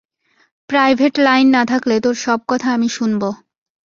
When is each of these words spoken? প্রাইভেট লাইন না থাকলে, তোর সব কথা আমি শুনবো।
প্রাইভেট 0.69 1.13
লাইন 1.17 1.47
না 1.49 1.63
থাকলে, 1.65 1.95
তোর 1.99 2.15
সব 2.15 2.39
কথা 2.47 2.67
আমি 2.73 2.89
শুনবো। 2.89 3.29